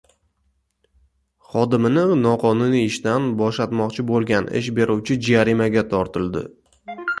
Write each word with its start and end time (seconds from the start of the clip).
Xodimini 1.49 2.05
noqonuniy 2.21 2.87
ishdan 2.93 3.29
bo‘shatmoqchi 3.43 4.07
bo‘lgan 4.09 4.49
ish 4.63 4.73
beruvchi 4.81 5.21
jarimaga 5.31 5.87
tortildi 5.95 6.47